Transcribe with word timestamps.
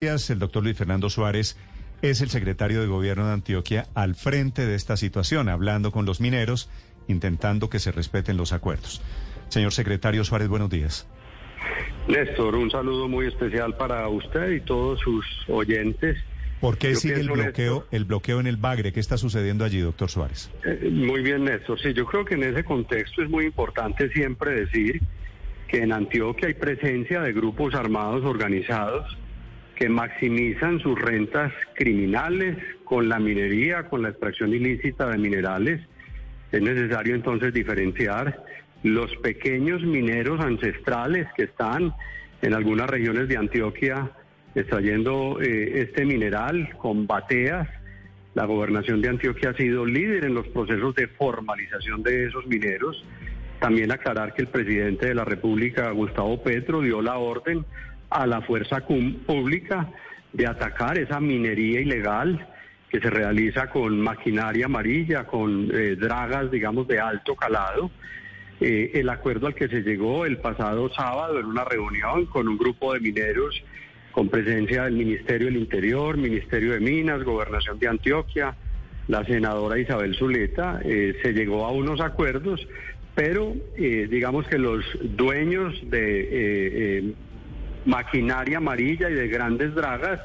El 0.00 0.38
doctor 0.38 0.62
Luis 0.62 0.76
Fernando 0.76 1.10
Suárez 1.10 1.56
es 2.02 2.20
el 2.20 2.28
secretario 2.28 2.80
de 2.80 2.86
gobierno 2.86 3.26
de 3.26 3.32
Antioquia 3.32 3.86
al 3.96 4.14
frente 4.14 4.64
de 4.64 4.76
esta 4.76 4.96
situación, 4.96 5.48
hablando 5.48 5.90
con 5.90 6.06
los 6.06 6.20
mineros, 6.20 6.70
intentando 7.08 7.68
que 7.68 7.80
se 7.80 7.90
respeten 7.90 8.36
los 8.36 8.52
acuerdos. 8.52 9.02
Señor 9.48 9.72
secretario 9.72 10.22
Suárez, 10.22 10.46
buenos 10.46 10.70
días. 10.70 11.08
Néstor, 12.06 12.54
un 12.54 12.70
saludo 12.70 13.08
muy 13.08 13.26
especial 13.26 13.76
para 13.76 14.08
usted 14.08 14.52
y 14.52 14.60
todos 14.60 15.00
sus 15.00 15.26
oyentes. 15.48 16.16
¿Por 16.60 16.78
qué 16.78 16.94
sigue 16.94 17.18
el 17.18 17.30
bloqueo, 17.30 17.88
el 17.90 18.04
bloqueo 18.04 18.38
en 18.38 18.46
el 18.46 18.56
Bagre? 18.56 18.92
¿Qué 18.92 19.00
está 19.00 19.18
sucediendo 19.18 19.64
allí, 19.64 19.80
doctor 19.80 20.08
Suárez? 20.08 20.48
Eh, 20.64 20.90
muy 20.92 21.22
bien, 21.22 21.42
Néstor. 21.42 21.76
Sí, 21.80 21.92
yo 21.92 22.06
creo 22.06 22.24
que 22.24 22.34
en 22.34 22.44
ese 22.44 22.62
contexto 22.62 23.20
es 23.20 23.28
muy 23.28 23.46
importante 23.46 24.08
siempre 24.10 24.60
decir 24.60 25.02
que 25.66 25.82
en 25.82 25.92
Antioquia 25.92 26.46
hay 26.46 26.54
presencia 26.54 27.20
de 27.20 27.32
grupos 27.32 27.74
armados 27.74 28.24
organizados 28.24 29.18
que 29.78 29.88
maximizan 29.88 30.80
sus 30.80 31.00
rentas 31.00 31.52
criminales 31.74 32.56
con 32.82 33.08
la 33.08 33.20
minería, 33.20 33.84
con 33.84 34.02
la 34.02 34.08
extracción 34.08 34.52
ilícita 34.52 35.06
de 35.06 35.18
minerales. 35.18 35.80
Es 36.50 36.60
necesario 36.60 37.14
entonces 37.14 37.54
diferenciar 37.54 38.42
los 38.82 39.14
pequeños 39.18 39.82
mineros 39.82 40.40
ancestrales 40.40 41.28
que 41.36 41.44
están 41.44 41.94
en 42.42 42.54
algunas 42.54 42.90
regiones 42.90 43.28
de 43.28 43.36
Antioquia 43.36 44.10
extrayendo 44.56 45.38
eh, 45.40 45.82
este 45.82 46.04
mineral 46.04 46.70
con 46.78 47.06
bateas. 47.06 47.68
La 48.34 48.46
gobernación 48.46 49.00
de 49.00 49.10
Antioquia 49.10 49.50
ha 49.50 49.54
sido 49.54 49.86
líder 49.86 50.24
en 50.24 50.34
los 50.34 50.48
procesos 50.48 50.92
de 50.96 51.06
formalización 51.06 52.02
de 52.02 52.26
esos 52.26 52.44
mineros. 52.48 53.04
También 53.60 53.92
aclarar 53.92 54.34
que 54.34 54.42
el 54.42 54.48
presidente 54.48 55.06
de 55.06 55.14
la 55.14 55.24
República, 55.24 55.90
Gustavo 55.92 56.42
Petro, 56.42 56.80
dio 56.80 57.00
la 57.00 57.18
orden 57.18 57.64
a 58.10 58.26
la 58.26 58.40
fuerza 58.40 58.84
pública 59.26 59.88
de 60.32 60.46
atacar 60.46 60.98
esa 60.98 61.20
minería 61.20 61.80
ilegal 61.80 62.46
que 62.88 63.00
se 63.00 63.10
realiza 63.10 63.68
con 63.68 64.00
maquinaria 64.00 64.66
amarilla, 64.66 65.26
con 65.26 65.70
eh, 65.72 65.96
dragas, 65.96 66.50
digamos, 66.50 66.88
de 66.88 67.00
alto 67.00 67.36
calado. 67.36 67.90
Eh, 68.60 68.92
el 68.94 69.08
acuerdo 69.08 69.46
al 69.46 69.54
que 69.54 69.68
se 69.68 69.82
llegó 69.82 70.24
el 70.24 70.38
pasado 70.38 70.92
sábado 70.92 71.38
en 71.38 71.46
una 71.46 71.64
reunión 71.64 72.26
con 72.26 72.48
un 72.48 72.58
grupo 72.58 72.94
de 72.94 73.00
mineros 73.00 73.62
con 74.10 74.28
presencia 74.30 74.84
del 74.84 74.94
Ministerio 74.94 75.46
del 75.46 75.58
Interior, 75.58 76.16
Ministerio 76.16 76.72
de 76.72 76.80
Minas, 76.80 77.22
Gobernación 77.22 77.78
de 77.78 77.88
Antioquia, 77.88 78.56
la 79.06 79.24
senadora 79.24 79.78
Isabel 79.78 80.16
Zuleta, 80.16 80.80
eh, 80.84 81.16
se 81.22 81.32
llegó 81.32 81.66
a 81.66 81.70
unos 81.70 82.00
acuerdos, 82.00 82.66
pero 83.14 83.54
digamos 83.76 84.46
que 84.46 84.58
los 84.58 84.84
dueños 85.02 85.74
de 85.90 87.14
maquinaria 87.84 88.58
amarilla 88.58 89.10
y 89.10 89.14
de 89.14 89.28
grandes 89.28 89.74
dragas 89.74 90.20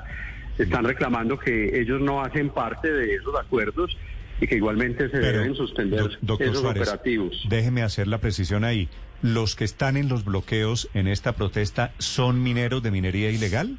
están 0.57 0.83
reclamando 0.83 1.37
que 1.39 1.79
ellos 1.79 1.99
no 2.01 2.21
hacen 2.21 2.49
parte 2.49 2.91
de 2.91 3.15
esos 3.15 3.35
acuerdos 3.39 3.97
y 4.39 4.47
que 4.47 4.55
igualmente 4.55 5.09
se 5.09 5.17
deben 5.17 5.55
suspender 5.55 6.19
esos 6.39 6.63
operativos. 6.63 7.45
Déjeme 7.49 7.81
hacer 7.81 8.07
la 8.07 8.19
precisión 8.19 8.63
ahí. 8.63 8.89
¿Los 9.21 9.55
que 9.55 9.63
están 9.63 9.95
en 9.95 10.09
los 10.09 10.25
bloqueos 10.25 10.89
en 10.93 11.07
esta 11.07 11.33
protesta 11.33 11.93
son 11.97 12.43
mineros 12.43 12.83
de 12.83 12.91
minería 12.91 13.31
ilegal? 13.31 13.77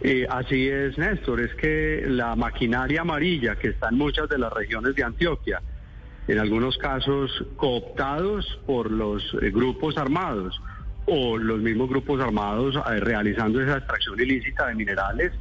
Eh, 0.00 0.26
así 0.28 0.68
es, 0.68 0.96
Néstor. 0.96 1.40
Es 1.40 1.54
que 1.54 2.04
la 2.06 2.36
maquinaria 2.36 3.02
amarilla 3.02 3.56
que 3.56 3.68
está 3.68 3.88
en 3.88 3.96
muchas 3.96 4.28
de 4.28 4.38
las 4.38 4.52
regiones 4.52 4.94
de 4.94 5.04
Antioquia, 5.04 5.60
en 6.28 6.38
algunos 6.38 6.76
casos 6.78 7.30
cooptados 7.56 8.60
por 8.66 8.90
los 8.90 9.22
eh, 9.42 9.50
grupos 9.50 9.96
armados, 9.96 10.60
o 11.06 11.36
los 11.36 11.60
mismos 11.60 11.88
grupos 11.88 12.20
armados 12.20 12.76
eh, 12.76 13.00
realizando 13.00 13.60
esa 13.60 13.78
extracción 13.78 14.20
ilícita 14.20 14.68
de 14.68 14.74
minerales. 14.74 15.32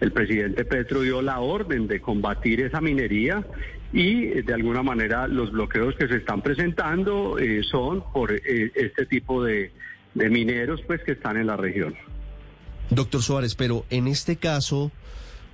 El 0.00 0.12
presidente 0.12 0.64
Petro 0.64 1.02
dio 1.02 1.22
la 1.22 1.40
orden 1.40 1.86
de 1.86 2.00
combatir 2.00 2.60
esa 2.60 2.80
minería 2.80 3.44
y 3.92 4.24
eh, 4.24 4.42
de 4.42 4.54
alguna 4.54 4.82
manera 4.82 5.28
los 5.28 5.52
bloqueos 5.52 5.94
que 5.96 6.08
se 6.08 6.16
están 6.16 6.42
presentando 6.42 7.38
eh, 7.38 7.62
son 7.62 8.02
por 8.12 8.32
este 8.32 9.06
tipo 9.06 9.44
de, 9.44 9.72
de 10.14 10.30
mineros 10.30 10.80
pues 10.86 11.02
que 11.04 11.12
están 11.12 11.36
en 11.36 11.46
la 11.46 11.56
región. 11.56 11.94
Doctor 12.90 13.22
Suárez, 13.22 13.54
pero 13.54 13.84
en 13.90 14.08
este 14.08 14.36
caso 14.36 14.90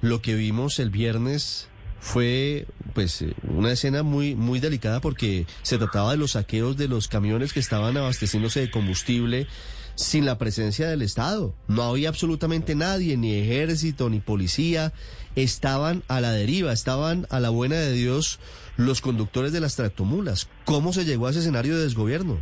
lo 0.00 0.22
que 0.22 0.34
vimos 0.34 0.78
el 0.78 0.90
viernes 0.90 1.68
fue 2.00 2.66
pues 2.94 3.22
eh, 3.22 3.34
una 3.44 3.72
escena 3.72 4.02
muy 4.02 4.34
muy 4.34 4.58
delicada 4.58 5.00
porque 5.00 5.46
se 5.62 5.78
trataba 5.78 6.12
de 6.12 6.16
los 6.16 6.32
saqueos 6.32 6.76
de 6.76 6.88
los 6.88 7.08
camiones 7.08 7.52
que 7.52 7.60
estaban 7.60 7.96
abasteciéndose 7.96 8.60
de 8.60 8.70
combustible 8.70 9.46
sin 9.94 10.24
la 10.24 10.38
presencia 10.38 10.88
del 10.88 11.02
Estado. 11.02 11.54
No 11.68 11.82
había 11.82 12.08
absolutamente 12.08 12.74
nadie, 12.74 13.18
ni 13.18 13.34
ejército, 13.34 14.08
ni 14.08 14.20
policía. 14.20 14.92
Estaban 15.36 16.02
a 16.08 16.20
la 16.20 16.32
deriva, 16.32 16.72
estaban 16.72 17.26
a 17.30 17.38
la 17.38 17.50
buena 17.50 17.76
de 17.76 17.92
Dios 17.92 18.40
los 18.78 19.02
conductores 19.02 19.52
de 19.52 19.60
las 19.60 19.76
tractomulas. 19.76 20.48
¿Cómo 20.64 20.92
se 20.94 21.04
llegó 21.04 21.26
a 21.26 21.30
ese 21.30 21.40
escenario 21.40 21.76
de 21.76 21.82
desgobierno? 21.84 22.40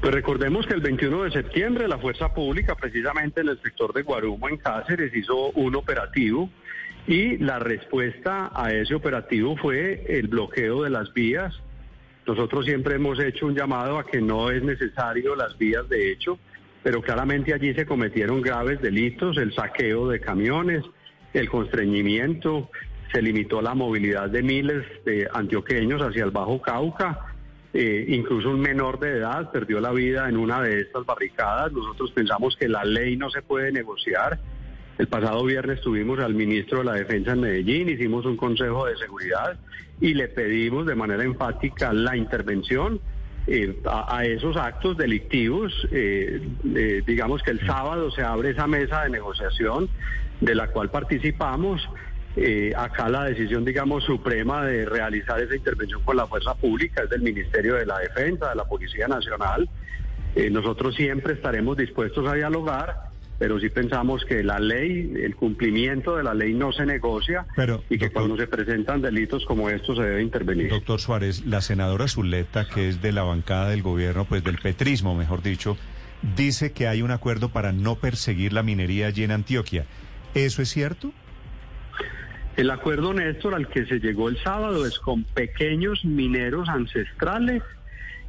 Pues 0.00 0.14
recordemos 0.14 0.66
que 0.66 0.74
el 0.74 0.80
21 0.80 1.24
de 1.24 1.30
septiembre 1.32 1.88
la 1.88 1.98
Fuerza 1.98 2.32
Pública, 2.32 2.76
precisamente 2.76 3.40
en 3.40 3.48
el 3.48 3.60
sector 3.60 3.92
de 3.92 4.02
Guarumo, 4.02 4.48
en 4.48 4.56
Cáceres, 4.56 5.14
hizo 5.14 5.50
un 5.50 5.74
operativo 5.76 6.48
y 7.06 7.38
la 7.38 7.58
respuesta 7.58 8.50
a 8.54 8.72
ese 8.72 8.94
operativo 8.94 9.56
fue 9.56 10.04
el 10.08 10.28
bloqueo 10.28 10.82
de 10.82 10.90
las 10.90 11.12
vías. 11.12 11.54
Nosotros 12.26 12.64
siempre 12.64 12.94
hemos 12.94 13.18
hecho 13.18 13.46
un 13.46 13.56
llamado 13.56 13.98
a 13.98 14.06
que 14.06 14.20
no 14.20 14.50
es 14.50 14.62
necesario 14.62 15.34
las 15.34 15.58
vías 15.58 15.88
de 15.88 16.12
hecho, 16.12 16.38
pero 16.82 17.02
claramente 17.02 17.52
allí 17.52 17.74
se 17.74 17.86
cometieron 17.86 18.40
graves 18.40 18.80
delitos, 18.80 19.36
el 19.36 19.52
saqueo 19.52 20.08
de 20.08 20.20
camiones, 20.20 20.84
el 21.32 21.48
constreñimiento, 21.48 22.70
se 23.12 23.20
limitó 23.20 23.60
la 23.60 23.74
movilidad 23.74 24.30
de 24.30 24.42
miles 24.42 24.84
de 25.04 25.28
antioqueños 25.32 26.00
hacia 26.00 26.24
el 26.24 26.30
Bajo 26.30 26.62
Cauca, 26.62 27.26
eh, 27.74 28.04
incluso 28.08 28.50
un 28.50 28.60
menor 28.60 28.98
de 29.00 29.18
edad 29.18 29.50
perdió 29.50 29.80
la 29.80 29.92
vida 29.92 30.28
en 30.28 30.36
una 30.36 30.62
de 30.62 30.80
estas 30.80 31.04
barricadas. 31.04 31.72
Nosotros 31.72 32.10
pensamos 32.12 32.56
que 32.56 32.68
la 32.68 32.84
ley 32.84 33.16
no 33.16 33.30
se 33.30 33.42
puede 33.42 33.72
negociar 33.72 34.38
el 35.02 35.08
pasado 35.08 35.42
viernes 35.42 35.80
tuvimos 35.80 36.20
al 36.20 36.32
ministro 36.32 36.78
de 36.78 36.84
la 36.84 36.92
Defensa 36.92 37.32
en 37.32 37.40
Medellín, 37.40 37.88
hicimos 37.88 38.24
un 38.24 38.36
consejo 38.36 38.86
de 38.86 38.96
seguridad 38.96 39.58
y 40.00 40.14
le 40.14 40.28
pedimos 40.28 40.86
de 40.86 40.94
manera 40.94 41.24
enfática 41.24 41.92
la 41.92 42.16
intervención 42.16 43.00
eh, 43.48 43.82
a, 43.84 44.24
esos 44.24 44.56
actos 44.56 44.96
delictivos. 44.96 45.72
Eh, 45.90 46.40
eh, 46.76 47.02
digamos 47.04 47.42
que 47.42 47.50
el 47.50 47.66
sábado 47.66 48.12
se 48.12 48.22
abre 48.22 48.50
esa 48.50 48.68
mesa 48.68 49.02
de 49.02 49.10
negociación 49.10 49.88
de 50.40 50.54
la 50.54 50.68
cual 50.68 50.88
participamos. 50.88 51.82
acá 52.76 53.08
la 53.08 53.24
decisión, 53.24 53.64
digamos, 53.64 54.04
suprema 54.04 54.64
de 54.64 54.84
realizar 54.86 55.40
esa 55.40 55.56
intervención 55.56 56.00
con 56.04 56.16
la 56.16 56.28
fuerza 56.28 56.54
pública 56.54 57.02
es 57.02 57.10
del 57.10 57.22
Ministerio 57.22 57.74
de 57.74 57.86
la 57.86 57.98
Defensa, 57.98 58.50
de 58.50 58.54
la 58.54 58.64
Policía 58.66 59.08
Nacional. 59.08 59.68
nosotros 60.52 60.94
siempre 60.94 61.32
estaremos 61.32 61.76
dispuestos 61.76 62.24
a 62.28 62.34
dialogar 62.34 63.11
pero 63.42 63.58
sí 63.58 63.70
pensamos 63.70 64.24
que 64.24 64.44
la 64.44 64.60
ley, 64.60 65.14
el 65.20 65.34
cumplimiento 65.34 66.14
de 66.14 66.22
la 66.22 66.32
ley 66.32 66.54
no 66.54 66.70
se 66.70 66.86
negocia 66.86 67.44
y 67.90 67.98
que 67.98 68.12
cuando 68.12 68.36
se 68.36 68.46
presentan 68.46 69.02
delitos 69.02 69.44
como 69.46 69.68
estos 69.68 69.96
se 69.98 70.04
debe 70.04 70.22
intervenir. 70.22 70.68
Doctor 70.68 71.00
Suárez, 71.00 71.44
la 71.44 71.60
senadora 71.60 72.06
Zuleta, 72.06 72.68
que 72.68 72.88
es 72.88 73.02
de 73.02 73.10
la 73.10 73.24
bancada 73.24 73.70
del 73.70 73.82
gobierno, 73.82 74.26
pues 74.26 74.44
del 74.44 74.58
petrismo, 74.58 75.16
mejor 75.16 75.42
dicho, 75.42 75.76
dice 76.36 76.70
que 76.70 76.86
hay 76.86 77.02
un 77.02 77.10
acuerdo 77.10 77.48
para 77.48 77.72
no 77.72 77.96
perseguir 77.96 78.52
la 78.52 78.62
minería 78.62 79.08
allí 79.08 79.24
en 79.24 79.32
Antioquia. 79.32 79.86
¿Eso 80.34 80.62
es 80.62 80.68
cierto? 80.68 81.12
El 82.56 82.70
acuerdo, 82.70 83.12
Néstor, 83.12 83.56
al 83.56 83.66
que 83.66 83.86
se 83.86 83.98
llegó 83.98 84.28
el 84.28 84.38
sábado 84.38 84.86
es 84.86 85.00
con 85.00 85.24
pequeños 85.24 86.04
mineros 86.04 86.68
ancestrales 86.68 87.64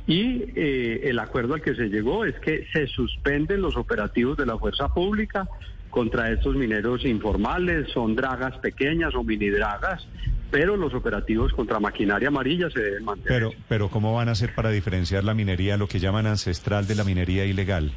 y 0.06 0.44
eh, 0.56 1.02
el 1.06 1.20
acuerdo 1.20 1.54
al 1.54 1.62
que 1.62 1.76
se 1.76 1.88
llegó 1.88 2.26
es 2.26 2.36
que 2.40 2.66
se 2.74 2.88
suspenden 2.88 3.62
los 3.62 3.78
operativos 3.78 4.38
de 4.38 4.46
la 4.46 4.58
fuerza 4.58 4.94
pública 4.94 5.48
contra 5.90 6.32
estos 6.32 6.56
mineros 6.56 7.06
informales, 7.06 7.88
son 7.94 8.16
dragas 8.16 8.58
pequeñas 8.58 9.14
o 9.16 9.24
mini 9.24 9.50
dragas, 9.50 10.06
pero 10.50 10.76
los 10.76 10.94
operativos 10.94 11.54
contra 11.54 11.80
maquinaria 11.80 12.30
amarilla 12.30 12.70
se 12.70 12.80
deben 12.80 13.06
mantener. 13.06 13.28
Pero, 13.28 13.52
pero 13.70 13.90
¿cómo 13.90 14.14
van 14.14 14.28
a 14.28 14.32
hacer 14.32 14.54
para 14.56 14.72
diferenciar 14.72 15.24
la 15.24 15.36
minería, 15.36 15.78
lo 15.78 15.88
que 15.88 16.00
llaman 16.00 16.26
ancestral, 16.26 16.88
de 16.88 16.96
la 16.96 17.04
minería 17.04 17.46
ilegal? 17.46 17.92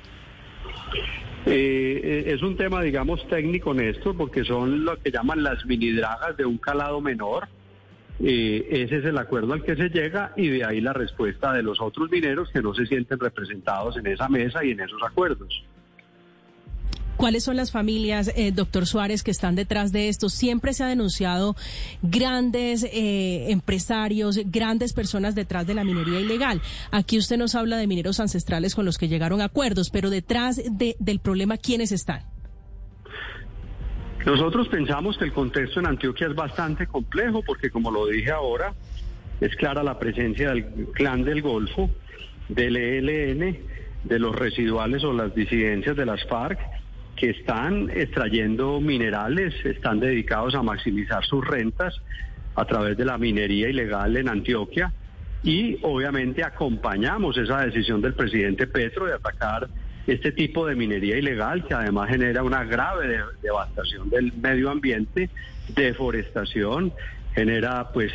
Eh, 1.47 2.01
eh, 2.05 2.25
es 2.35 2.43
un 2.43 2.57
tema, 2.57 2.83
digamos, 2.83 3.27
técnico, 3.29 3.73
Néstor, 3.73 4.17
porque 4.17 4.45
son 4.45 4.85
lo 4.85 4.97
que 4.99 5.11
llaman 5.11 5.43
las 5.43 5.65
mini 5.65 5.93
dragas 5.93 6.37
de 6.37 6.45
un 6.45 6.59
calado 6.59 7.01
menor 7.01 7.49
eh, 8.23 8.67
ese 8.71 8.99
es 8.99 9.05
el 9.05 9.19
acuerdo 9.19 9.53
al 9.53 9.63
que 9.63 9.77
se 9.77 9.89
llega 9.89 10.33
y 10.37 10.49
de 10.49 10.65
ahí 10.65 10.81
la 10.81 10.93
respuesta 10.93 11.53
de 11.53 11.63
los 11.63 11.81
otros 11.81 12.11
mineros 12.11 12.51
que 12.51 12.63
no 12.63 12.75
se 12.75 12.87
sienten 12.87 13.19
representados 13.19 13.97
en 13.97 14.07
esa 14.07 14.29
mesa 14.29 14.65
y 14.65 14.71
en 14.71 14.81
esos 14.81 15.03
acuerdos. 15.03 15.63
¿Cuáles 17.17 17.45
son 17.45 17.57
las 17.57 17.71
familias, 17.71 18.31
eh, 18.37 18.53
doctor 18.53 18.87
Suárez, 18.87 19.23
que 19.23 19.31
están 19.31 19.55
detrás 19.55 19.91
de 19.91 20.11
esto? 20.11 20.29
Siempre 20.29 20.75
se 20.75 20.85
ha 20.85 20.87
denunciado 20.87 21.57
grandes 22.03 22.85
eh, 22.85 23.51
empresarios, 23.51 24.39
grandes 24.45 24.93
personas 24.93 25.35
detrás 25.35 25.67
de 25.67 25.75
la 25.75 25.83
minería 25.83 26.21
ilegal. 26.21 26.61
Aquí 26.91 27.17
usted 27.17 27.39
nos 27.39 27.55
habla 27.55 27.79
de 27.79 27.87
mineros 27.87 28.21
ancestrales 28.21 28.75
con 28.75 28.85
los 28.85 28.99
que 28.99 29.09
llegaron 29.09 29.41
acuerdos, 29.41 29.89
pero 29.91 30.11
detrás 30.11 30.61
del 30.71 31.21
problema, 31.21 31.57
¿quiénes 31.57 31.91
están? 31.91 32.21
Nosotros 34.27 34.67
pensamos 34.67 35.17
que 35.17 35.25
el 35.25 35.33
contexto 35.33 35.79
en 35.79 35.87
Antioquia 35.87 36.27
es 36.27 36.35
bastante 36.35 36.89
complejo 36.89 37.45
porque, 37.47 37.71
como 37.71 37.93
lo 37.93 38.09
dije 38.09 38.33
ahora, 38.33 38.75
es 39.41 39.55
clara 39.55 39.85
la 39.85 40.01
presencia 40.01 40.49
del 40.51 40.65
clan 40.93 41.23
del 41.23 41.43
Golfo, 41.43 41.89
del 42.49 42.77
ELN, 42.77 43.57
de 44.03 44.19
los 44.19 44.35
residuales 44.35 45.05
o 45.05 45.13
las 45.13 45.33
disidencias 45.33 45.95
de 45.95 46.07
las 46.07 46.25
FARC 46.27 46.59
que 47.15 47.31
están 47.31 47.89
extrayendo 47.91 48.81
minerales, 48.81 49.55
están 49.65 50.01
dedicados 50.01 50.57
a 50.57 50.63
maximizar 50.63 51.25
sus 51.25 51.47
rentas 51.47 51.95
a 52.57 52.65
través 52.65 52.97
de 52.97 53.05
la 53.05 53.19
minería 53.19 53.69
ilegal 53.69 54.17
en 54.17 54.29
Antioquia. 54.29 54.93
Y 55.45 55.79
obviamente 55.83 56.43
acompañamos 56.43 57.39
esa 57.39 57.61
decisión 57.61 58.03
del 58.03 58.15
presidente 58.15 58.67
Petro 58.67 59.07
de 59.07 59.15
atacar 59.15 59.69
este 60.07 60.33
tipo 60.33 60.67
de 60.67 60.75
minería 60.75 61.17
ilegal 61.19 61.67
que 61.67 61.75
además 61.75 62.09
genera 62.09 62.43
una 62.43 62.65
grave 62.65 63.19
devastación 63.43 64.09
del 64.11 64.33
medio 64.33 64.71
ambiente, 64.71 65.31
deforestación, 65.75 66.93
genera 67.35 67.91
pues 67.93 68.13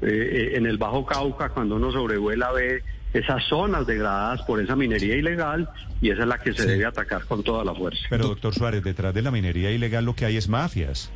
eh, 0.00 0.06
eh, 0.06 0.52
en 0.56 0.66
el 0.66 0.78
Bajo 0.78 1.04
Cauca 1.04 1.50
cuando 1.50 1.76
uno 1.76 1.90
sobrevuela 1.92 2.52
ve 2.52 2.82
esas 3.12 3.44
zonas 3.44 3.86
degradadas 3.86 4.42
por 4.42 4.60
esa 4.60 4.74
minería 4.74 5.16
ilegal 5.16 5.68
y 6.00 6.10
esa 6.10 6.22
es 6.22 6.28
la 6.28 6.38
que 6.38 6.52
se 6.54 6.66
debe 6.66 6.86
atacar 6.86 7.24
con 7.24 7.42
toda 7.42 7.64
la 7.64 7.74
fuerza. 7.74 8.02
Pero 8.08 8.28
doctor 8.28 8.54
Suárez, 8.54 8.82
detrás 8.82 9.12
de 9.12 9.22
la 9.22 9.30
minería 9.30 9.70
ilegal 9.70 10.04
lo 10.04 10.14
que 10.14 10.24
hay 10.24 10.36
es 10.36 10.48
mafias. 10.48 11.10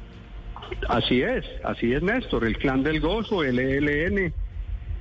Así 0.88 1.22
es, 1.22 1.44
así 1.64 1.92
es 1.92 2.02
Néstor, 2.02 2.44
el 2.44 2.58
clan 2.58 2.82
del 2.82 3.00
gozo, 3.00 3.44
el 3.44 3.58
ELN, 3.58 4.18
eh, 4.18 4.32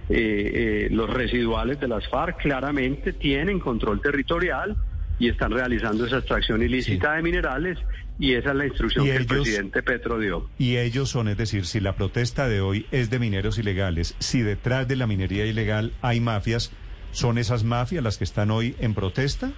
eh, 0.10 0.88
los 0.92 1.10
residuales 1.10 1.80
de 1.80 1.88
las 1.88 2.07
FARC 2.07 2.38
claramente 2.38 3.13
tienen 3.13 3.60
control 3.60 4.01
territorial 4.01 4.78
y 5.19 5.29
están 5.29 5.51
realizando 5.51 6.06
esa 6.06 6.17
extracción 6.17 6.62
ilícita 6.62 7.13
de 7.13 7.21
minerales 7.21 7.79
y 8.19 8.33
esa 8.33 8.51
es 8.51 8.56
la 8.56 8.65
instrucción 8.65 9.06
que 9.06 9.15
el 9.15 9.25
presidente 9.25 9.83
Petro 9.83 10.19
dio. 10.19 10.50
Y 10.57 10.77
ellos 10.77 11.09
son, 11.09 11.27
es 11.27 11.38
decir, 11.38 11.65
si 11.65 11.79
la 11.79 11.95
protesta 11.95 12.47
de 12.47 12.62
hoy 12.62 12.85
es 12.91 13.09
de 13.09 13.19
mineros 13.19 13.57
ilegales, 13.57 14.15
si 14.19 14.41
detrás 14.41 14.88
de 14.88 14.95
la 14.95 15.07
minería 15.07 15.45
ilegal 15.45 15.94
hay 16.01 16.19
mafias, 16.19 16.71
¿Son 17.15 17.38
esas 17.38 17.63
mafias 17.63 18.03
las 18.03 18.17
que 18.17 18.25
están 18.25 18.51
hoy 18.51 18.75
en 18.77 18.94
protesta? 18.94 19.53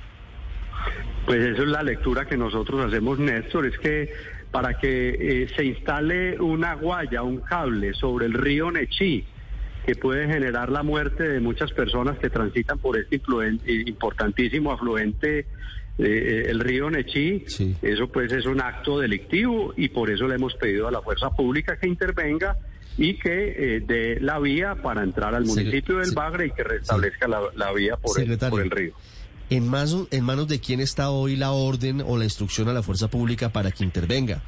Pues 1.26 1.40
esa 1.40 1.64
es 1.64 1.68
la 1.68 1.82
lectura 1.82 2.26
que 2.26 2.38
nosotros 2.38 2.86
hacemos, 2.86 3.18
Néstor, 3.18 3.66
es 3.66 3.80
que 3.80 4.14
para 4.52 4.78
que 4.78 5.10
eh, 5.10 5.50
se 5.56 5.66
instale 5.66 6.40
una 6.40 6.76
guaya, 6.76 7.24
un 7.24 7.40
cable 7.40 7.96
sobre 7.96 8.28
el 8.28 8.34
río 8.34 8.70
Nechí, 8.70 9.26
que 9.88 9.96
puede 9.96 10.28
generar 10.28 10.70
la 10.70 10.84
muerte 10.84 11.24
de 11.24 11.40
muchas 11.40 11.72
personas 11.72 12.20
que 12.20 12.30
transitan 12.30 12.78
por 12.78 12.98
este 12.98 13.22
importantísimo 13.88 14.74
afluente, 14.74 15.40
eh, 15.40 15.46
eh, 15.98 16.46
el 16.50 16.60
río 16.60 16.90
Nechí, 16.90 17.46
eso 17.82 18.08
pues 18.10 18.34
es 18.34 18.46
un 18.48 18.60
acto 18.60 19.00
delictivo 19.00 19.74
y 19.78 19.88
por 19.88 20.10
eso 20.10 20.28
le 20.28 20.36
hemos 20.36 20.56
pedido 20.56 20.90
a 20.90 20.92
la 20.92 21.02
fuerza 21.02 21.30
pública 21.30 21.80
que 21.80 21.88
intervenga 21.88 22.58
y 22.98 23.18
que 23.18 23.78
eh, 23.78 23.80
dé 23.80 24.20
la 24.20 24.40
vía 24.40 24.76
para 24.76 25.04
entrar 25.04 25.34
al 25.34 25.46
municipio 25.46 26.00
del 26.00 26.12
Bagre 26.12 26.48
y 26.48 26.52
que 26.52 26.66
restablezca 26.66 27.30
la, 27.30 27.72
vía 27.72 27.96
por 27.96 28.20
el, 28.20 28.38
por 28.38 28.62
el, 28.62 28.70
río. 28.70 28.94
¿En, 29.50 29.72
¿En 30.12 30.24
manos 30.26 30.48
de 30.50 30.60
quién 30.60 30.82
está 30.82 31.12
hoy 31.12 31.38
la 31.38 31.52
orden 31.52 32.04
o 32.06 32.18
la 32.18 32.26
instrucción 32.26 32.68
a 32.68 32.74
la 32.74 32.84
fuerza 32.84 33.08
pública 33.08 33.54
para 33.54 33.72
que 33.72 33.86
intervenga? 33.86 34.44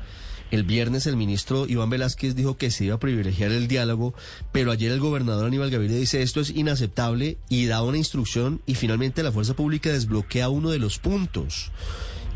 El 0.52 0.64
viernes 0.64 1.06
el 1.06 1.16
ministro 1.16 1.68
Iván 1.68 1.92
Velázquez 1.92 2.36
dijo 2.36 2.58
que 2.58 2.72
se 2.72 2.86
iba 2.86 2.96
a 2.96 3.00
privilegiar 3.00 3.52
el 3.52 3.68
diálogo, 3.68 4.16
pero 4.52 4.72
ayer 4.72 4.92
el 4.92 5.00
gobernador 5.00 5.46
Aníbal 5.46 5.70
Gaviria 5.70 5.98
dice 5.98 6.24
esto 6.24 6.40
es 6.40 6.50
inaceptable 6.50 7.38
y 7.50 7.68
da 7.68 7.84
una 7.84 7.98
instrucción 7.98 8.60
y 8.66 8.74
finalmente 8.74 9.22
la 9.22 9.32
fuerza 9.32 9.56
pública 9.56 9.92
desbloquea 9.92 10.50
uno 10.50 10.72
de 10.72 10.80
los 10.80 10.98
puntos. 10.98 11.72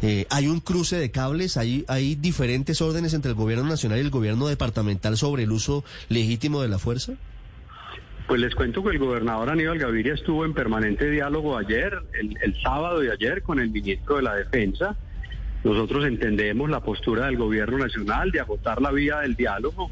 Eh, 0.03 0.27
hay 0.29 0.47
un 0.47 0.59
cruce 0.59 0.97
de 0.97 1.09
cables, 1.09 1.57
hay, 1.57 1.85
hay 1.87 2.15
diferentes 2.15 2.81
órdenes 2.81 3.13
entre 3.13 3.31
el 3.31 3.35
gobierno 3.35 3.63
nacional 3.63 3.97
y 3.97 4.01
el 4.01 4.09
gobierno 4.09 4.47
departamental 4.47 5.17
sobre 5.17 5.43
el 5.43 5.51
uso 5.51 5.83
legítimo 6.09 6.61
de 6.61 6.67
la 6.67 6.77
fuerza. 6.77 7.13
Pues 8.27 8.39
les 8.39 8.53
cuento 8.53 8.83
que 8.83 8.91
el 8.91 8.99
gobernador 8.99 9.49
Aníbal 9.49 9.79
Gaviria 9.79 10.13
estuvo 10.13 10.45
en 10.45 10.53
permanente 10.53 11.09
diálogo 11.09 11.57
ayer, 11.57 11.93
el, 12.19 12.37
el 12.41 12.61
sábado 12.61 12.99
de 12.99 13.11
ayer, 13.11 13.41
con 13.41 13.59
el 13.59 13.69
ministro 13.69 14.17
de 14.17 14.23
la 14.23 14.35
Defensa. 14.35 14.95
Nosotros 15.63 16.05
entendemos 16.05 16.69
la 16.69 16.81
postura 16.81 17.27
del 17.27 17.37
gobierno 17.37 17.77
nacional 17.77 18.31
de 18.31 18.39
agotar 18.39 18.81
la 18.81 18.91
vía 18.91 19.19
del 19.19 19.35
diálogo, 19.35 19.89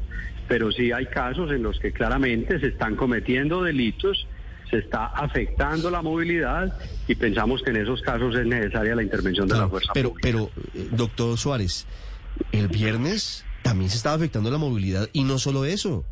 pero 0.48 0.70
sí 0.70 0.92
hay 0.92 1.06
casos 1.06 1.50
en 1.50 1.62
los 1.62 1.78
que 1.78 1.92
claramente 1.92 2.60
se 2.60 2.68
están 2.68 2.96
cometiendo 2.96 3.62
delitos 3.62 4.26
se 4.72 4.78
está 4.78 5.04
afectando 5.08 5.90
la 5.90 6.00
movilidad 6.00 6.74
y 7.06 7.14
pensamos 7.14 7.62
que 7.62 7.70
en 7.70 7.76
esos 7.76 8.00
casos 8.00 8.34
es 8.34 8.46
necesaria 8.46 8.94
la 8.94 9.02
intervención 9.02 9.46
de 9.46 9.54
la 9.54 9.68
fuerza 9.68 9.92
pero, 9.92 10.08
pública. 10.10 10.26
Pero, 10.26 10.50
eh, 10.74 10.88
doctor 10.92 11.36
Suárez, 11.36 11.86
el 12.52 12.68
viernes 12.68 13.44
también 13.62 13.90
se 13.90 13.98
estaba 13.98 14.16
afectando 14.16 14.50
la 14.50 14.56
movilidad 14.56 15.10
y 15.12 15.24
no 15.24 15.38
solo 15.38 15.66
eso. 15.66 16.06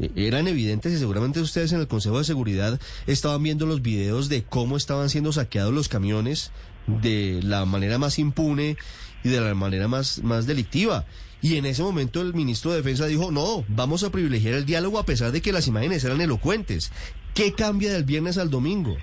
E, 0.00 0.10
eran 0.16 0.48
evidentes 0.48 0.92
y 0.92 0.98
seguramente 0.98 1.40
ustedes 1.40 1.72
en 1.72 1.78
el 1.78 1.86
Consejo 1.86 2.18
de 2.18 2.24
Seguridad 2.24 2.80
estaban 3.06 3.40
viendo 3.40 3.66
los 3.66 3.82
videos 3.82 4.28
de 4.28 4.42
cómo 4.42 4.76
estaban 4.76 5.08
siendo 5.08 5.32
saqueados 5.32 5.72
los 5.72 5.88
camiones 5.88 6.50
de 6.86 7.40
la 7.42 7.64
manera 7.64 7.98
más 7.98 8.18
impune 8.18 8.76
y 9.24 9.28
de 9.28 9.40
la 9.40 9.54
manera 9.54 9.88
más, 9.88 10.22
más 10.22 10.46
delictiva. 10.46 11.04
Y 11.40 11.56
en 11.56 11.66
ese 11.66 11.82
momento 11.82 12.20
el 12.20 12.34
ministro 12.34 12.70
de 12.70 12.78
Defensa 12.78 13.06
dijo, 13.06 13.32
no, 13.32 13.64
vamos 13.68 14.04
a 14.04 14.10
privilegiar 14.10 14.54
el 14.54 14.64
diálogo 14.64 14.98
a 14.98 15.04
pesar 15.04 15.32
de 15.32 15.42
que 15.42 15.52
las 15.52 15.66
imágenes 15.66 16.04
eran 16.04 16.20
elocuentes. 16.20 16.92
¿Qué 17.34 17.52
cambia 17.52 17.92
del 17.92 18.04
viernes 18.04 18.38
al 18.38 18.50
domingo? 18.50 18.96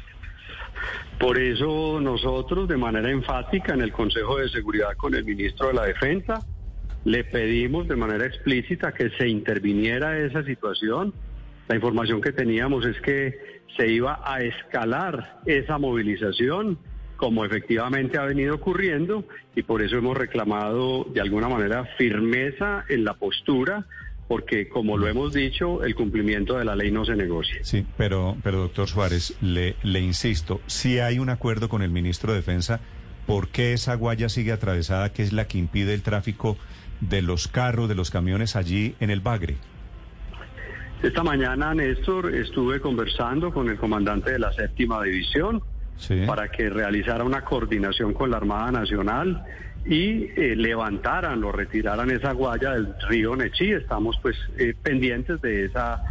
Por 1.19 1.37
eso 1.37 1.99
nosotros 1.99 2.69
de 2.69 2.77
manera 2.77 3.11
enfática 3.11 3.73
en 3.73 3.81
el 3.81 3.91
Consejo 3.91 4.37
de 4.37 4.47
Seguridad 4.47 4.95
con 4.95 5.15
el 5.15 5.25
ministro 5.25 5.67
de 5.67 5.73
la 5.73 5.83
Defensa 5.83 6.45
le 7.03 7.25
pedimos 7.25 7.87
de 7.89 7.97
manera 7.97 8.25
explícita 8.25 8.93
que 8.93 9.09
se 9.11 9.27
interviniera 9.27 10.17
esa 10.17 10.43
situación. 10.43 11.13
La 11.67 11.75
información 11.75 12.21
que 12.21 12.31
teníamos 12.31 12.85
es 12.85 12.99
que 13.01 13.61
se 13.75 13.87
iba 13.87 14.21
a 14.23 14.41
escalar 14.41 15.41
esa 15.45 15.77
movilización 15.77 16.79
como 17.19 17.43
efectivamente 17.43 18.17
ha 18.17 18.23
venido 18.23 18.55
ocurriendo 18.55 19.25
y 19.53 19.63
por 19.63 19.81
eso 19.81 19.97
hemos 19.97 20.17
reclamado 20.17 21.05
de 21.13 21.19
alguna 21.19 21.49
manera 21.49 21.83
firmeza 21.97 22.85
en 22.87 23.03
la 23.03 23.13
postura 23.13 23.85
porque 24.29 24.69
como 24.69 24.95
lo 24.95 25.07
hemos 25.07 25.33
dicho, 25.33 25.83
el 25.83 25.95
cumplimiento 25.95 26.57
de 26.57 26.63
la 26.63 26.75
ley 26.75 26.91
no 26.91 27.03
se 27.03 27.15
negocia. 27.15 27.59
Sí, 27.63 27.85
pero, 27.97 28.37
pero 28.43 28.59
doctor 28.59 28.87
Suárez, 28.87 29.35
le, 29.41 29.75
le 29.81 29.99
insisto, 29.99 30.61
si 30.67 30.99
hay 30.99 31.17
un 31.17 31.29
acuerdo 31.29 31.67
con 31.67 31.81
el 31.81 31.89
ministro 31.89 32.31
de 32.31 32.37
Defensa, 32.37 32.79
¿por 33.25 33.49
qué 33.49 33.73
esa 33.73 33.95
guaya 33.95 34.29
sigue 34.29 34.51
atravesada, 34.51 35.11
que 35.11 35.23
es 35.23 35.33
la 35.33 35.47
que 35.47 35.57
impide 35.57 35.95
el 35.95 36.03
tráfico 36.03 36.57
de 37.01 37.23
los 37.23 37.47
carros, 37.47 37.89
de 37.89 37.95
los 37.95 38.11
camiones 38.11 38.55
allí 38.55 38.95
en 38.99 39.09
el 39.09 39.19
Bagre? 39.19 39.57
Esta 41.01 41.23
mañana, 41.23 41.73
Néstor, 41.73 42.33
estuve 42.35 42.79
conversando 42.79 43.51
con 43.51 43.67
el 43.67 43.77
comandante 43.77 44.31
de 44.31 44.39
la 44.39 44.53
séptima 44.53 45.03
división 45.03 45.63
para 46.25 46.49
que 46.49 46.69
realizara 46.69 47.23
una 47.23 47.43
coordinación 47.43 48.13
con 48.13 48.31
la 48.31 48.37
Armada 48.37 48.71
Nacional 48.71 49.43
y 49.85 50.29
eh, 50.35 50.55
levantaran 50.55 51.43
o 51.43 51.51
retiraran 51.51 52.11
esa 52.11 52.33
guaya 52.33 52.71
del 52.71 52.93
río 53.07 53.35
Nechí. 53.35 53.71
Estamos 53.71 54.17
pues 54.21 54.35
eh, 54.57 54.73
pendientes 54.81 55.41
de 55.41 55.65
esa 55.65 56.03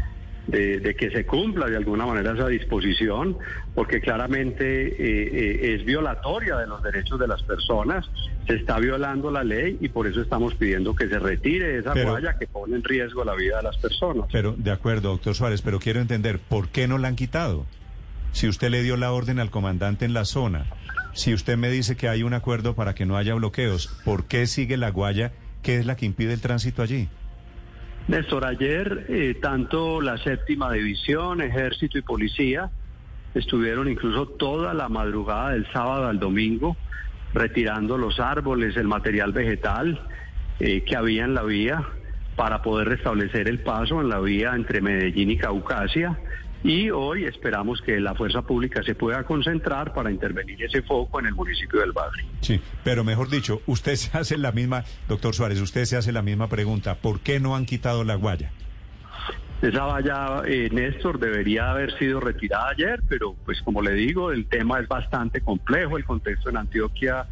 de, 0.49 0.97
que 0.99 1.11
se 1.11 1.27
cumpla 1.27 1.67
de 1.67 1.77
alguna 1.77 2.07
manera 2.07 2.33
esa 2.33 2.49
disposición, 2.49 3.37
porque 3.75 4.01
claramente 4.01 4.65
eh, 4.89 5.75
es 5.75 5.85
violatoria 5.85 6.57
de 6.57 6.67
los 6.67 6.83
derechos 6.83 7.21
de 7.21 7.29
las 7.29 7.43
personas, 7.43 8.11
se 8.47 8.55
está 8.55 8.79
violando 8.79 9.31
la 9.31 9.45
ley 9.45 9.77
y 9.81 9.91
por 9.91 10.07
eso 10.07 10.23
estamos 10.23 10.55
pidiendo 10.55 10.97
que 10.97 11.07
se 11.07 11.19
retire 11.19 11.77
esa 11.77 11.93
guaya 11.93 12.39
que 12.39 12.47
pone 12.47 12.77
en 12.77 12.83
riesgo 12.83 13.25
la 13.25 13.35
vida 13.35 13.59
de 13.59 13.63
las 13.65 13.77
personas. 13.77 14.27
Pero, 14.33 14.55
de 14.57 14.71
acuerdo, 14.71 15.11
doctor 15.11 15.35
Suárez, 15.35 15.61
pero 15.61 15.79
quiero 15.79 16.01
entender, 16.01 16.39
¿por 16.39 16.69
qué 16.69 16.89
no 16.89 16.97
la 16.97 17.09
han 17.09 17.17
quitado? 17.17 17.67
Si 18.33 18.49
usted 18.49 18.71
le 18.71 18.83
dio 18.83 18.97
la 18.97 19.13
orden 19.13 19.41
al 19.41 19.51
comandante 19.51 20.05
en 20.05 20.13
la 20.13 20.25
zona, 20.25 20.67
si 21.13 21.35
usted 21.35 21.57
me 21.57 21.71
dice 21.71 21.97
que 21.97 22.09
hay 22.09 22.23
un 22.23 22.35
acuerdo 22.35 22.75
para 22.75 22.95
que 22.95 23.07
no 23.07 23.17
haya 23.17 23.35
bloqueos, 23.35 23.89
¿por 24.05 24.27
qué 24.27 24.47
sigue 24.47 24.77
la 24.77 24.91
guaya, 24.91 25.33
que 25.63 25.79
es 25.79 25.87
la 25.87 25.97
que 25.97 26.07
impide 26.07 26.35
el 26.35 26.41
tránsito 26.41 26.83
allí? 26.83 27.09
Néstor, 28.07 28.45
ayer 28.47 29.07
eh, 29.09 29.37
tanto 29.41 30.01
la 30.01 30.17
séptima 30.19 30.73
división, 30.73 31.43
ejército 31.43 31.99
y 31.99 32.03
policía 32.03 32.71
estuvieron 33.35 33.89
incluso 33.89 34.27
toda 34.27 34.73
la 34.73 34.89
madrugada 34.89 35.51
del 35.51 35.71
sábado 35.73 36.09
al 36.09 36.19
domingo 36.19 36.77
retirando 37.35 37.99
los 37.99 38.19
árboles, 38.21 38.77
el 38.77 38.87
material 38.87 39.33
vegetal 39.33 40.01
eh, 40.61 40.83
que 40.85 40.97
había 40.97 41.25
en 41.25 41.35
la 41.35 41.43
vía 41.43 41.85
para 42.37 42.63
poder 42.63 42.89
restablecer 42.89 43.49
el 43.49 43.61
paso 43.61 44.01
en 44.01 44.09
la 44.09 44.21
vía 44.21 44.55
entre 44.55 44.81
Medellín 44.81 45.31
y 45.31 45.37
Caucasia. 45.37 46.19
Y 46.65 46.91
hoy 46.91 47.25
esperamos 47.25 47.81
que 47.83 48.01
la 48.01 48.15
fuerza 48.15 48.43
pública 48.43 48.83
se 48.83 48.95
pueda 48.97 49.23
concentrar 49.23 49.93
para 49.93 50.11
intervenir 50.11 50.63
ese 50.65 50.83
foco 50.83 51.21
en 51.21 51.27
el 51.27 51.35
municipio 51.35 51.81
del 51.81 51.93
barrio. 51.93 52.25
Sí, 52.41 52.61
pero 52.83 53.05
mejor 53.05 53.31
dicho, 53.31 53.63
usted 53.67 53.95
se 53.95 54.17
hace 54.19 54.37
la 54.37 54.51
misma, 54.51 54.85
doctor 55.09 55.35
Suárez, 55.35 55.61
usted 55.61 55.85
se 55.85 55.97
hace 55.97 56.11
la 56.13 56.23
misma 56.23 56.49
pregunta, 56.49 56.97
¿por 56.97 57.21
qué 57.21 57.39
no 57.39 57.55
han 57.55 57.65
quitado 57.65 58.03
la 58.03 58.17
guaya? 58.17 58.51
Esa 59.63 59.85
valla, 59.85 60.43
eh, 60.47 60.69
Néstor, 60.71 61.19
debería 61.19 61.71
haber 61.71 61.97
sido 61.99 62.21
retirada 62.21 62.71
ayer, 62.71 63.03
pero 63.09 63.35
pues 63.45 63.61
como 63.63 63.83
le 63.83 63.93
digo, 63.93 64.31
el 64.31 64.47
tema 64.47 64.79
es 64.81 64.87
bastante 64.89 65.41
complejo, 65.41 65.97
el 65.97 66.05
contexto 66.05 66.51
en 66.51 66.59
Antioquia 66.59 67.27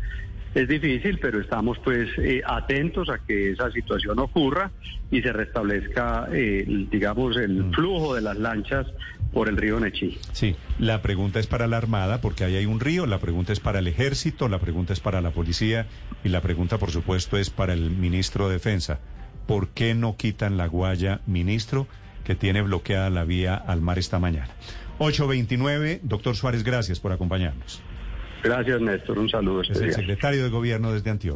es 0.53 0.67
difícil, 0.67 1.19
pero 1.21 1.39
estamos 1.41 1.79
pues 1.85 2.09
eh, 2.19 2.43
atentos 2.45 3.11
a 3.11 3.19
que 3.19 3.51
esa 3.53 3.71
situación 3.71 4.19
ocurra 4.19 4.71
y 5.11 5.21
se 5.23 5.33
restablezca, 5.33 6.29
eh, 6.33 6.65
digamos, 6.91 7.37
el 7.37 7.65
Mm. 7.65 7.73
flujo 7.75 8.15
de 8.17 8.23
las 8.23 8.37
lanchas 8.39 8.87
por 9.37 9.51
el 9.51 9.59
río 9.59 9.79
Nechí. 9.79 10.17
Sí, 10.33 10.57
la 10.79 11.03
pregunta 11.03 11.39
es 11.39 11.47
para 11.47 11.67
la 11.67 11.77
Armada, 11.77 12.23
porque 12.23 12.43
ahí 12.43 12.57
hay 12.57 12.65
un 12.65 12.81
río, 12.81 13.05
la 13.05 13.19
pregunta 13.19 13.53
es 13.53 13.61
para 13.61 13.81
el 13.81 13.87
Ejército, 13.87 14.49
la 14.49 14.61
pregunta 14.61 14.95
es 14.95 15.01
para 15.01 15.21
la 15.21 15.31
Policía 15.31 15.89
y 16.25 16.31
la 16.31 16.41
pregunta, 16.41 16.79
por 16.79 16.91
supuesto, 16.91 17.37
es 17.37 17.51
para 17.51 17.75
el 17.75 17.91
Ministro 17.91 18.49
de 18.49 18.55
Defensa. 18.55 18.99
¿Por 19.47 19.69
qué 19.69 19.95
no 19.95 20.17
quitan 20.17 20.57
la 20.57 20.69
guaya, 20.69 21.21
ministro, 21.27 21.87
que 22.25 22.35
tiene 22.35 22.63
bloqueada 22.63 23.11
la 23.11 23.25
vía 23.25 23.57
al 23.57 23.83
mar 23.83 23.99
esta 23.99 24.19
mañana? 24.19 24.49
829, 25.01 26.01
doctor 26.03 26.35
Suárez, 26.35 26.65
gracias 26.65 26.99
por 26.99 27.13
acompañarnos. 27.13 27.83
Gracias, 28.43 28.81
Néstor. 28.81 29.19
Un 29.19 29.29
saludo 29.29 29.61
Es 29.61 29.79
el 29.79 29.93
secretario 29.93 30.45
de 30.45 30.49
Gobierno 30.49 30.93
desde 30.93 31.11
Antioquia. 31.11 31.35